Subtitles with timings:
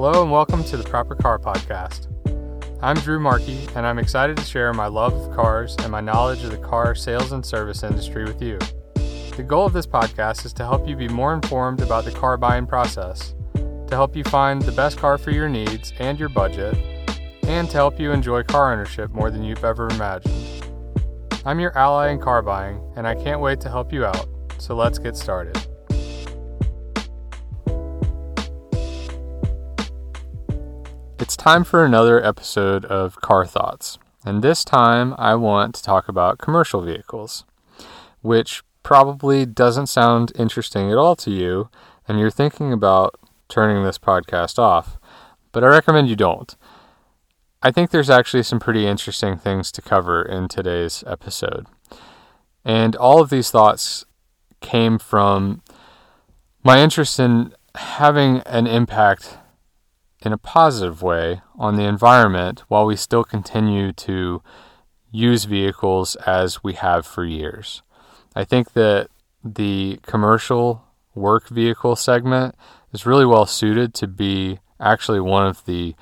[0.00, 2.06] Hello and welcome to the Proper Car Podcast.
[2.80, 6.44] I'm Drew Markey, and I'm excited to share my love of cars and my knowledge
[6.44, 8.60] of the car sales and service industry with you.
[9.36, 12.36] The goal of this podcast is to help you be more informed about the car
[12.36, 16.76] buying process, to help you find the best car for your needs and your budget,
[17.48, 20.62] and to help you enjoy car ownership more than you've ever imagined.
[21.44, 24.76] I'm your ally in car buying, and I can't wait to help you out, so
[24.76, 25.67] let's get started.
[31.48, 36.36] Time for another episode of Car Thoughts, and this time I want to talk about
[36.36, 37.46] commercial vehicles,
[38.20, 41.70] which probably doesn't sound interesting at all to you,
[42.06, 44.98] and you're thinking about turning this podcast off,
[45.50, 46.54] but I recommend you don't.
[47.62, 51.66] I think there's actually some pretty interesting things to cover in today's episode.
[52.62, 54.04] And all of these thoughts
[54.60, 55.62] came from
[56.62, 59.38] my interest in having an impact
[60.20, 64.42] in a positive way on the environment while we still continue to
[65.10, 67.82] use vehicles as we have for years.
[68.34, 69.08] I think that
[69.44, 72.54] the commercial work vehicle segment
[72.92, 75.94] is really well suited to be actually one of the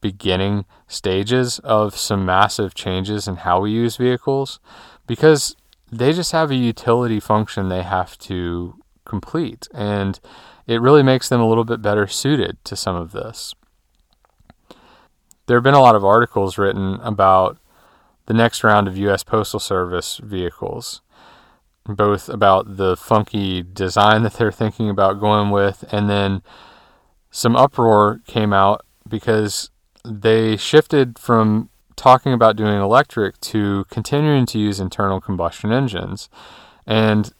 [0.00, 4.58] beginning stages of some massive changes in how we use vehicles
[5.06, 5.56] because
[5.92, 10.20] they just have a utility function they have to complete and
[10.66, 13.54] it really makes them a little bit better suited to some of this
[15.50, 17.58] there have been a lot of articles written about
[18.26, 19.24] the next round of U.S.
[19.24, 21.00] Postal Service vehicles,
[21.84, 26.42] both about the funky design that they're thinking about going with, and then
[27.32, 29.70] some uproar came out because
[30.04, 36.28] they shifted from talking about doing electric to continuing to use internal combustion engines.
[36.86, 37.32] And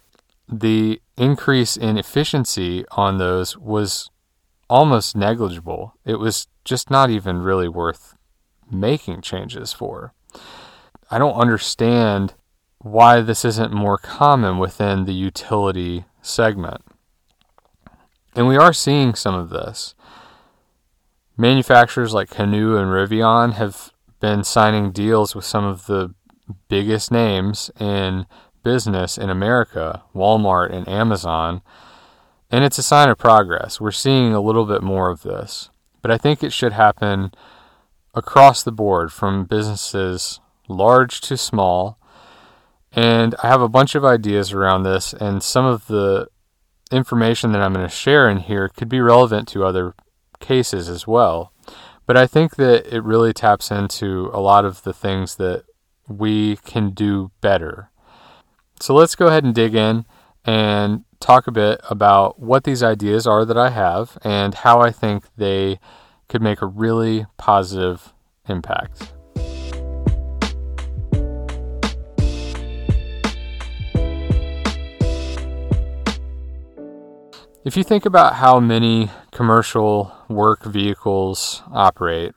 [0.48, 4.10] the increase in efficiency on those was
[4.68, 5.94] almost negligible.
[6.04, 8.16] It was just not even really worth
[8.70, 10.12] making changes for.
[11.10, 12.34] I don't understand
[12.78, 16.82] why this isn't more common within the utility segment.
[18.34, 19.94] And we are seeing some of this.
[21.36, 26.14] Manufacturers like Canoo and Rivian have been signing deals with some of the
[26.68, 28.26] biggest names in
[28.62, 31.62] business in America, Walmart and Amazon,
[32.50, 33.80] and it's a sign of progress.
[33.80, 35.70] We're seeing a little bit more of this.
[36.02, 37.32] But I think it should happen
[38.14, 41.98] across the board from businesses large to small.
[42.92, 46.28] And I have a bunch of ideas around this, and some of the
[46.90, 49.94] information that I'm going to share in here could be relevant to other
[50.40, 51.52] cases as well.
[52.06, 55.64] But I think that it really taps into a lot of the things that
[56.08, 57.90] we can do better.
[58.80, 60.04] So let's go ahead and dig in
[60.44, 64.90] and talk a bit about what these ideas are that I have and how I
[64.90, 65.78] think they
[66.28, 68.14] could make a really positive
[68.48, 69.12] impact.
[77.62, 82.32] If you think about how many commercial work vehicles operate,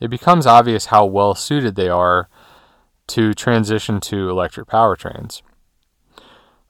[0.00, 2.28] it becomes obvious how well suited they are
[3.06, 5.42] to transition to electric powertrains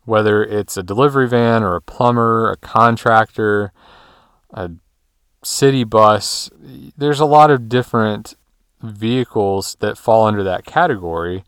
[0.04, 3.72] whether it's a delivery van or a plumber, a contractor,
[4.52, 4.70] a
[5.42, 6.50] city bus.
[6.96, 8.34] There's a lot of different
[8.82, 11.44] vehicles that fall under that category,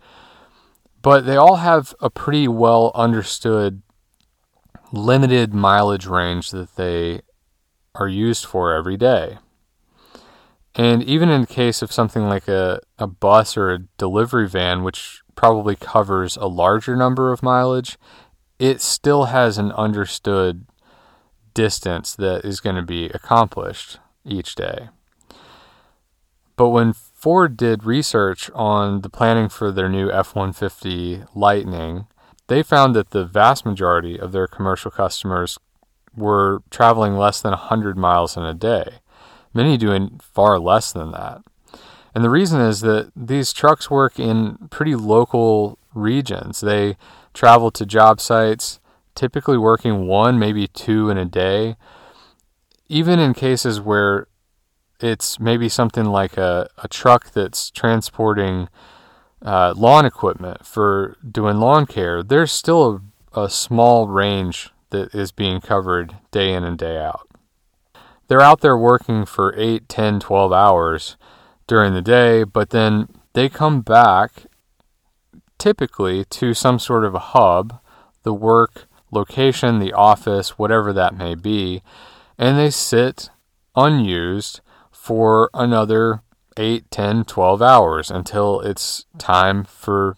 [1.03, 3.83] but they all have a pretty well understood
[4.93, 7.21] limited mileage range that they
[7.95, 9.39] are used for every day.
[10.75, 14.84] And even in the case of something like a, a bus or a delivery van,
[14.84, 17.97] which probably covers a larger number of mileage,
[18.59, 20.67] it still has an understood
[21.55, 24.89] distance that is going to be accomplished each day.
[26.56, 32.07] But when Ford did research on the planning for their new F 150 Lightning,
[32.47, 35.59] they found that the vast majority of their commercial customers
[36.16, 39.01] were traveling less than 100 miles in a day,
[39.53, 41.42] many doing far less than that.
[42.15, 46.60] And the reason is that these trucks work in pretty local regions.
[46.60, 46.97] They
[47.36, 48.80] travel to job sites,
[49.15, 51.77] typically working one, maybe two in a day.
[52.88, 54.27] Even in cases where
[55.00, 58.68] it's maybe something like a, a truck that's transporting
[59.44, 63.03] uh, lawn equipment for doing lawn care, there's still
[63.34, 67.28] a, a small range that is being covered day in and day out.
[68.28, 71.16] They're out there working for 8, 10, 12 hours
[71.66, 74.47] during the day, but then they come back
[75.58, 77.80] typically to some sort of a hub,
[78.22, 81.82] the work location, the office, whatever that may be,
[82.38, 83.30] and they sit
[83.74, 84.60] unused
[84.91, 86.22] for another
[86.56, 90.16] 8, 10, 12 hours until it's time for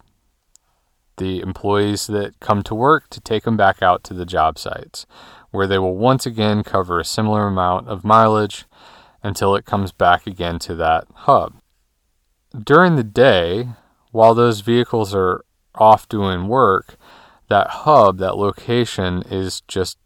[1.19, 5.05] the employees that come to work to take them back out to the job sites,
[5.51, 8.65] where they will once again cover a similar amount of mileage
[9.23, 11.55] until it comes back again to that hub.
[12.65, 13.69] During the day,
[14.11, 15.45] while those vehicles are
[15.75, 16.97] off doing work,
[17.49, 19.99] that hub, that location is just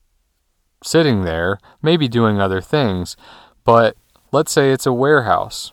[0.85, 3.17] sitting there, maybe doing other things.
[3.65, 3.97] But
[4.33, 5.73] let's say it's a warehouse.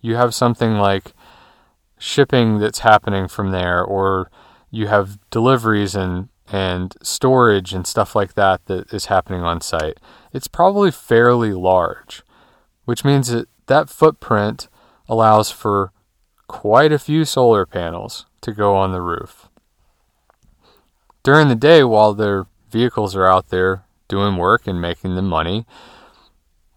[0.00, 1.12] You have something like
[1.98, 4.30] shipping that's happening from there, or
[4.70, 9.98] you have deliveries and and storage and stuff like that that is happening on site.
[10.32, 12.22] It's probably fairly large,
[12.84, 14.68] which means that that footprint
[15.08, 15.90] allows for
[16.46, 19.48] quite a few solar panels to go on the roof.
[21.22, 25.66] During the day, while their vehicles are out there doing work and making them money,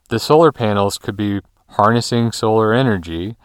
[0.09, 3.35] the solar panels could be harnessing solar energy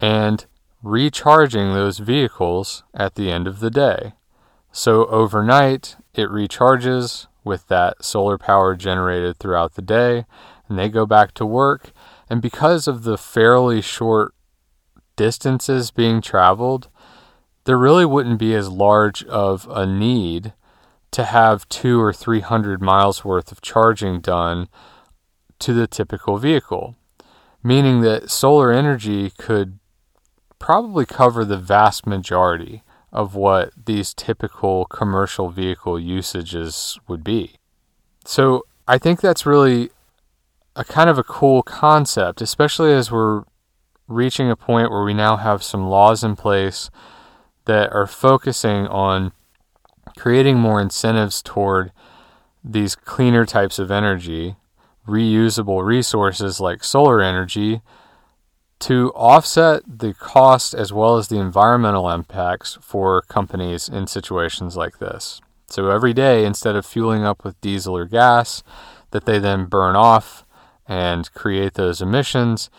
[0.00, 0.46] and
[0.82, 4.12] recharging those vehicles at the end of the day.
[4.70, 10.24] So overnight, it recharges with that solar power generated throughout the day,
[10.68, 11.90] and they go back to work.
[12.30, 14.34] And because of the fairly short
[15.18, 16.88] distances being traveled,
[17.64, 20.54] there really wouldn't be as large of a need
[21.10, 24.68] to have two or three hundred miles worth of charging done
[25.58, 26.96] to the typical vehicle,
[27.62, 29.78] meaning that solar energy could
[30.58, 32.82] probably cover the vast majority
[33.12, 37.56] of what these typical commercial vehicle usages would be.
[38.24, 39.90] So I think that's really
[40.76, 43.44] a kind of a cool concept, especially as we're
[44.08, 46.90] reaching a point where we now have some laws in place
[47.66, 49.32] that are focusing on
[50.16, 51.92] creating more incentives toward
[52.64, 54.56] these cleaner types of energy,
[55.06, 57.80] reusable resources like solar energy
[58.80, 64.98] to offset the cost as well as the environmental impacts for companies in situations like
[64.98, 65.40] this.
[65.68, 68.62] So every day, instead of fueling up with diesel or gas
[69.10, 70.44] that they then burn off
[70.86, 72.70] and create those emissions,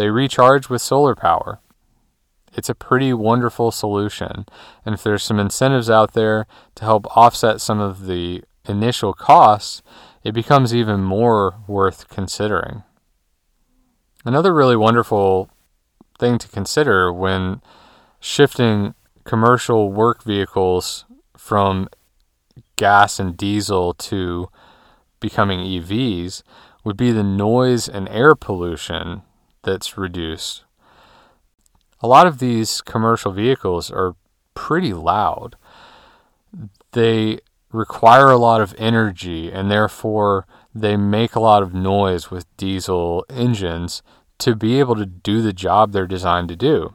[0.00, 1.60] they recharge with solar power.
[2.54, 4.46] It's a pretty wonderful solution.
[4.86, 9.82] And if there's some incentives out there to help offset some of the initial costs,
[10.24, 12.82] it becomes even more worth considering.
[14.24, 15.50] Another really wonderful
[16.18, 17.60] thing to consider when
[18.20, 18.94] shifting
[19.24, 21.04] commercial work vehicles
[21.36, 21.90] from
[22.76, 24.48] gas and diesel to
[25.20, 26.42] becoming EVs
[26.84, 29.20] would be the noise and air pollution
[29.62, 30.64] that's reduced.
[32.00, 34.16] A lot of these commercial vehicles are
[34.54, 35.56] pretty loud.
[36.92, 37.40] They
[37.72, 43.24] require a lot of energy and therefore they make a lot of noise with diesel
[43.28, 44.02] engines
[44.38, 46.94] to be able to do the job they're designed to do.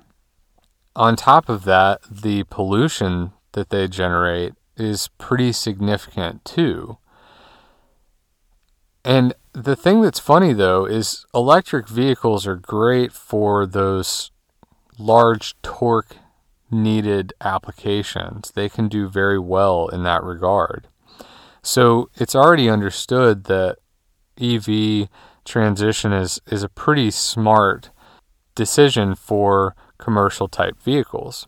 [0.95, 6.97] On top of that, the pollution that they generate is pretty significant too.
[9.03, 14.31] And the thing that's funny though is electric vehicles are great for those
[14.99, 16.17] large torque
[16.69, 18.51] needed applications.
[18.51, 20.87] They can do very well in that regard.
[21.61, 23.77] So it's already understood that
[24.39, 25.07] EV
[25.45, 27.91] transition is, is a pretty smart
[28.55, 31.47] decision for commercial type vehicles.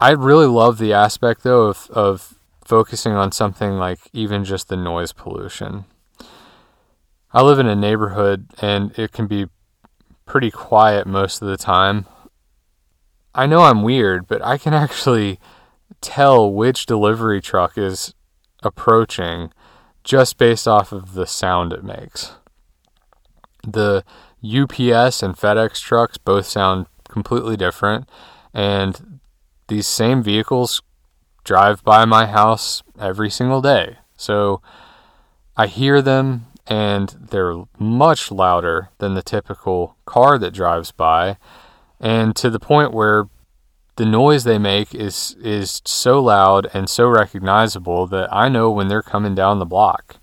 [0.00, 4.76] I really love the aspect though of, of focusing on something like even just the
[4.76, 5.84] noise pollution.
[7.32, 9.46] I live in a neighborhood and it can be
[10.26, 12.06] pretty quiet most of the time.
[13.34, 15.38] I know I'm weird, but I can actually
[16.00, 18.14] tell which delivery truck is
[18.62, 19.50] approaching
[20.04, 22.32] just based off of the sound it makes.
[23.66, 24.04] The
[24.44, 28.08] UPS and FedEx trucks both sound completely different,
[28.52, 29.20] and
[29.68, 30.82] these same vehicles
[31.44, 33.98] drive by my house every single day.
[34.16, 34.60] So
[35.56, 41.36] I hear them, and they're much louder than the typical car that drives by,
[42.00, 43.28] and to the point where
[43.96, 48.88] the noise they make is is so loud and so recognizable that I know when
[48.88, 50.16] they're coming down the block,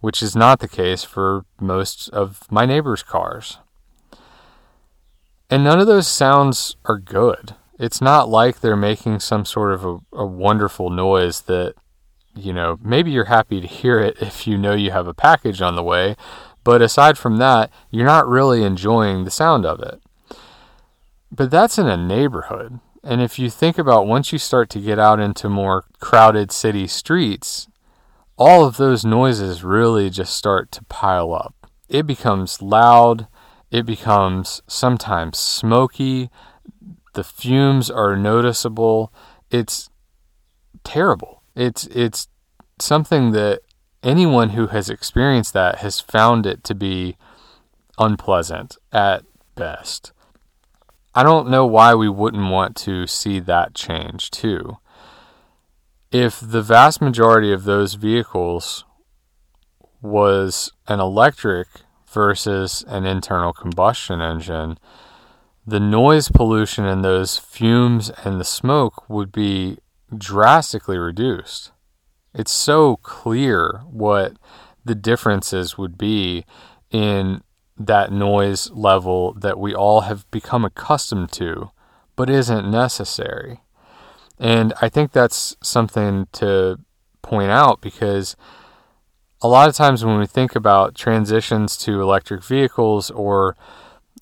[0.00, 3.58] which is not the case for most of my neighbors' cars.
[5.48, 7.54] And none of those sounds are good.
[7.80, 11.74] It's not like they're making some sort of a, a wonderful noise that,
[12.36, 15.62] you know, maybe you're happy to hear it if you know you have a package
[15.62, 16.14] on the way,
[16.62, 19.98] but aside from that, you're not really enjoying the sound of it.
[21.32, 22.80] But that's in a neighborhood.
[23.02, 26.86] And if you think about once you start to get out into more crowded city
[26.86, 27.66] streets,
[28.36, 31.54] all of those noises really just start to pile up.
[31.88, 33.26] it becomes loud,
[33.70, 36.28] it becomes sometimes smoky,
[37.20, 39.12] the fumes are noticeable.
[39.50, 39.90] It's
[40.84, 41.42] terrible.
[41.54, 42.28] It's it's
[42.78, 43.60] something that
[44.02, 47.18] anyone who has experienced that has found it to be
[47.98, 49.22] unpleasant at
[49.54, 50.12] best.
[51.14, 54.78] I don't know why we wouldn't want to see that change too.
[56.10, 58.86] If the vast majority of those vehicles
[60.00, 61.68] was an electric
[62.10, 64.78] versus an internal combustion engine,
[65.70, 69.78] the noise pollution and those fumes and the smoke would be
[70.16, 71.70] drastically reduced.
[72.34, 74.32] It's so clear what
[74.84, 76.44] the differences would be
[76.90, 77.42] in
[77.78, 81.70] that noise level that we all have become accustomed to,
[82.16, 83.60] but isn't necessary.
[84.40, 86.80] And I think that's something to
[87.22, 88.34] point out because
[89.40, 93.56] a lot of times when we think about transitions to electric vehicles or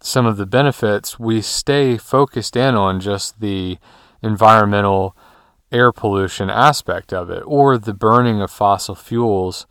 [0.00, 3.78] some of the benefits, we stay focused in on just the
[4.23, 5.17] environmental
[5.71, 9.67] air pollution aspect of it or the burning of fossil fuels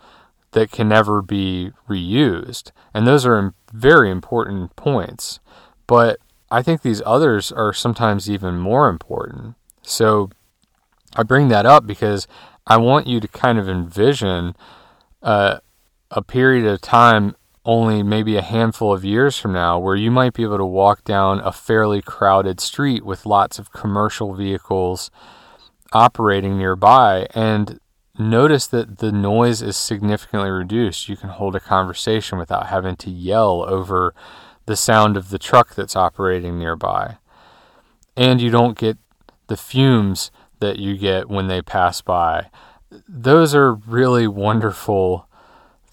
[0.51, 2.71] that can never be reused.
[2.93, 5.39] And those are very important points.
[5.87, 6.19] But
[6.49, 9.55] I think these others are sometimes even more important.
[9.81, 10.29] So
[11.15, 12.27] I bring that up because
[12.65, 14.55] I want you to kind of envision
[15.21, 15.59] uh,
[16.11, 17.35] a period of time,
[17.67, 21.03] only maybe a handful of years from now, where you might be able to walk
[21.03, 25.11] down a fairly crowded street with lots of commercial vehicles
[25.91, 27.79] operating nearby and
[28.17, 31.09] notice that the noise is significantly reduced.
[31.09, 34.15] You can hold a conversation without having to yell over
[34.65, 37.17] the sound of the truck that's operating nearby.
[38.15, 38.97] And you don't get
[39.47, 42.49] the fumes that you get when they pass by.
[43.07, 45.26] Those are really wonderful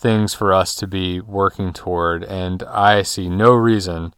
[0.05, 4.13] things for us to be working toward, and I see no reason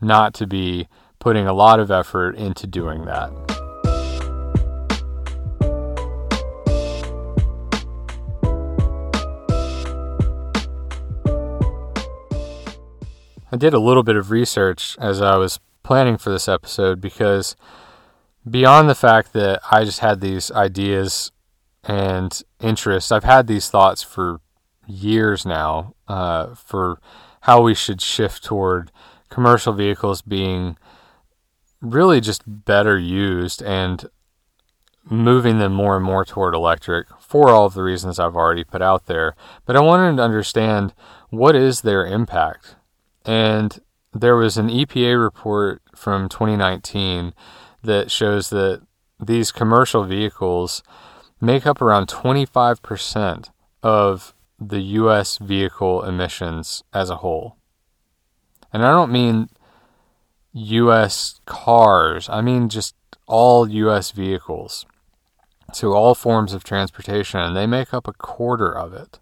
[0.00, 0.88] not to be
[1.20, 3.30] putting a lot of effort into doing that.
[13.52, 17.54] I did a little bit of research as I was planning for this episode because
[18.50, 21.30] beyond the fact that I just had these ideas
[21.84, 24.40] and interests, I've had these thoughts for
[24.90, 27.00] years now uh, for
[27.42, 28.90] how we should shift toward
[29.28, 30.76] commercial vehicles being
[31.80, 34.06] really just better used and
[35.04, 38.82] moving them more and more toward electric for all of the reasons I've already put
[38.82, 39.34] out there.
[39.64, 40.92] But I wanted to understand
[41.30, 42.76] what is their impact
[43.24, 43.80] and
[44.12, 47.32] there was an EPA report from 2019
[47.82, 48.82] that shows that
[49.18, 50.82] these commercial vehicles
[51.40, 53.50] make up around 25%
[53.82, 57.56] of the US vehicle emissions as a whole.
[58.72, 59.48] And I don't mean
[60.52, 62.94] US cars, I mean just
[63.26, 64.84] all US vehicles.
[65.72, 69.20] So, all forms of transportation, and they make up a quarter of it.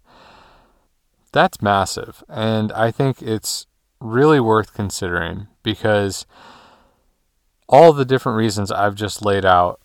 [1.31, 2.23] That's massive.
[2.27, 3.67] And I think it's
[4.01, 6.25] really worth considering because
[7.67, 9.79] all the different reasons I've just laid out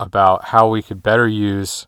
[0.00, 1.86] about how we could better use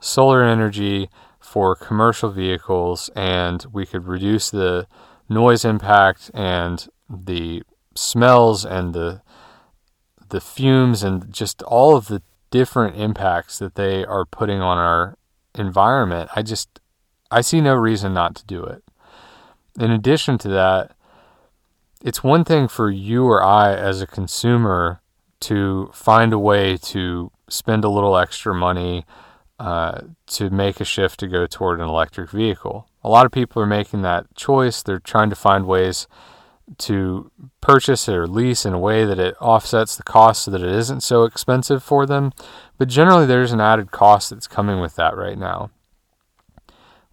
[0.00, 1.08] solar energy
[1.46, 4.86] for commercial vehicles and we could reduce the
[5.28, 7.62] noise impact and the
[7.94, 9.22] smells and the
[10.28, 15.16] the fumes and just all of the different impacts that they are putting on our
[15.54, 16.28] environment.
[16.34, 16.80] I just
[17.30, 18.82] I see no reason not to do it.
[19.78, 20.96] In addition to that,
[22.02, 25.00] it's one thing for you or I as a consumer
[25.40, 29.04] to find a way to spend a little extra money
[29.58, 32.88] uh, to make a shift to go toward an electric vehicle.
[33.02, 34.82] A lot of people are making that choice.
[34.82, 36.06] They're trying to find ways
[36.78, 40.72] to purchase or lease in a way that it offsets the cost so that it
[40.72, 42.32] isn't so expensive for them.
[42.76, 45.70] But generally, there's an added cost that's coming with that right now.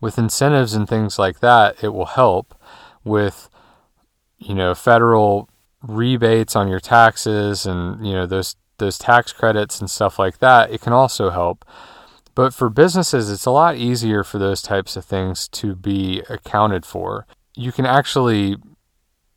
[0.01, 2.55] With incentives and things like that, it will help
[3.03, 3.49] with
[4.43, 5.49] you know, federal
[5.81, 10.71] rebates on your taxes and, you know, those those tax credits and stuff like that,
[10.71, 11.63] it can also help.
[12.35, 16.85] But for businesses, it's a lot easier for those types of things to be accounted
[16.85, 17.27] for.
[17.55, 18.57] You can actually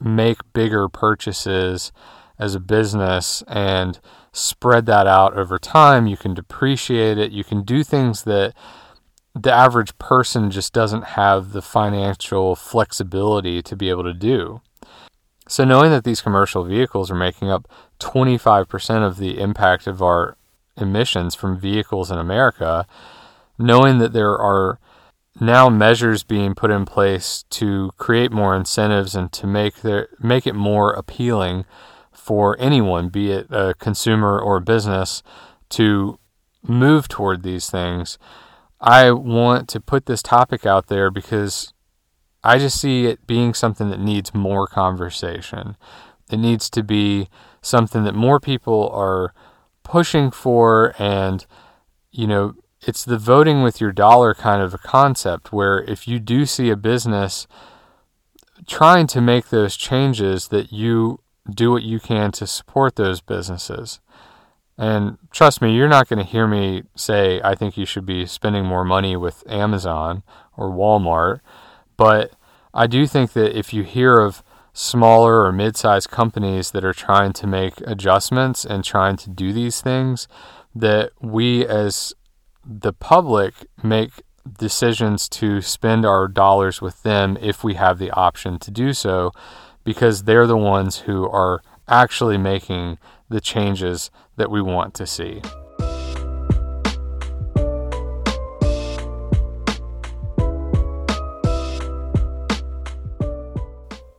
[0.01, 1.93] make bigger purchases
[2.39, 3.99] as a business and
[4.33, 6.07] spread that out over time.
[6.07, 7.33] You can depreciate it.
[7.33, 8.55] You can do things that
[9.35, 14.63] the average person just doesn't have the financial flexibility to be able to do.
[15.49, 17.69] So, knowing that these commercial vehicles are making up
[18.01, 20.37] 25% of the impact of our
[20.77, 22.87] emissions from vehicles in America,
[23.59, 24.79] knowing that there are
[25.41, 30.47] now measures being put in place to create more incentives and to make their make
[30.47, 31.65] it more appealing
[32.13, 35.23] for anyone, be it a consumer or a business,
[35.69, 36.19] to
[36.63, 38.19] move toward these things.
[38.81, 41.73] I want to put this topic out there because
[42.43, 45.77] I just see it being something that needs more conversation.
[46.31, 47.29] It needs to be
[47.63, 49.33] something that more people are
[49.89, 51.47] pushing for and
[52.11, 56.19] you know it's the voting with your dollar kind of a concept where if you
[56.19, 57.47] do see a business
[58.67, 64.01] trying to make those changes that you do what you can to support those businesses.
[64.79, 68.27] And trust me, you're not going to hear me say I think you should be
[68.27, 70.23] spending more money with Amazon
[70.57, 71.41] or Walmart,
[71.97, 72.33] but
[72.75, 74.43] I do think that if you hear of
[74.77, 79.81] smaller or mid-sized companies that are trying to make adjustments and trying to do these
[79.81, 80.29] things
[80.75, 82.13] that we as
[82.63, 84.11] the public make
[84.59, 89.33] decisions to spend our dollars with them if we have the option to do so
[89.83, 92.99] because they're the ones who are actually making
[93.31, 95.41] the changes that we want to see.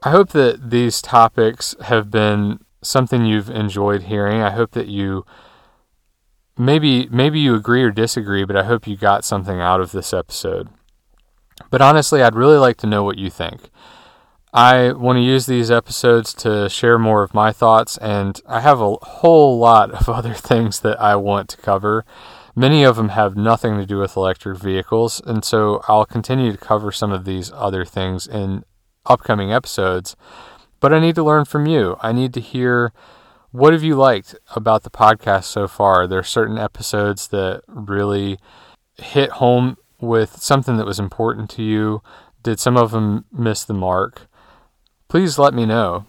[0.07, 4.41] I hope that these topics have been something you've enjoyed hearing.
[4.41, 5.25] I hope that you
[6.57, 10.13] maybe maybe you agree or disagree, but I hope you got something out of this
[10.13, 10.69] episode.
[11.69, 13.69] But honestly, I'd really like to know what you think.
[14.53, 18.79] I want to use these episodes to share more of my thoughts, and I have
[18.79, 22.05] a whole lot of other things that I want to cover.
[22.55, 26.57] Many of them have nothing to do with electric vehicles, and so I'll continue to
[26.57, 28.63] cover some of these other things in
[29.09, 30.15] upcoming episodes.
[30.79, 31.97] But I need to learn from you.
[32.01, 32.93] I need to hear
[33.51, 36.05] what have you liked about the podcast so far.
[36.05, 38.37] There are certain episodes that really
[38.97, 42.01] hit home with something that was important to you.
[42.43, 44.27] Did some of them miss the mark?
[45.07, 46.05] Please let me know.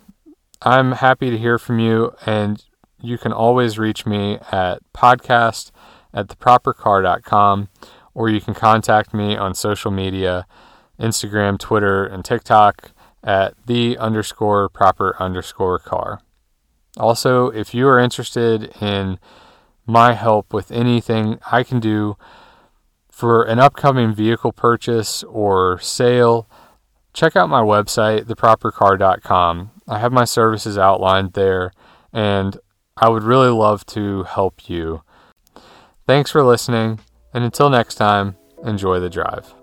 [0.60, 2.62] I'm happy to hear from you, and
[3.00, 5.70] you can always reach me at podcast
[6.12, 7.68] at thepropercar.com
[8.14, 10.46] or you can contact me on social media
[10.98, 16.20] Instagram, Twitter, and TikTok at the underscore proper underscore car.
[16.96, 19.18] Also, if you are interested in
[19.86, 22.16] my help with anything I can do
[23.10, 26.48] for an upcoming vehicle purchase or sale,
[27.12, 29.70] check out my website, thepropercar.com.
[29.88, 31.72] I have my services outlined there,
[32.12, 32.58] and
[32.96, 35.02] I would really love to help you.
[36.06, 37.00] Thanks for listening,
[37.32, 39.57] and until next time, enjoy the drive.